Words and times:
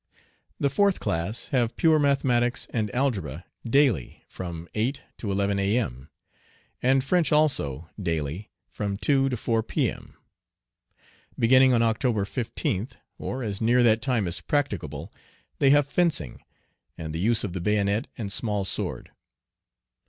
The 0.59 0.71
fourth 0.71 0.99
class 0.99 1.49
have 1.49 1.75
pure 1.75 1.99
mathematics, 1.99 2.65
and 2.73 2.89
algebra, 2.89 3.45
daily 3.63 4.25
from 4.27 4.67
8 4.73 4.99
to 5.19 5.31
11 5.31 5.59
A.M., 5.59 6.09
and 6.81 7.03
French 7.03 7.31
also, 7.31 7.87
daily, 8.01 8.49
from 8.67 8.97
2 8.97 9.29
to 9.29 9.37
4 9.37 9.61
P.M. 9.61 10.15
Beginning 11.37 11.71
on 11.71 11.83
October 11.83 12.25
15th, 12.25 12.93
or 13.19 13.43
as 13.43 13.61
near 13.61 13.83
that 13.83 14.01
time 14.01 14.27
as 14.27 14.41
practicable, 14.41 15.13
they 15.59 15.69
have 15.69 15.85
fencing, 15.87 16.41
and 16.97 17.13
the 17.13 17.19
use 17.19 17.43
of 17.43 17.53
the 17.53 17.61
bayonet 17.61 18.07
and 18.17 18.33
small 18.33 18.65
sword. 18.65 19.11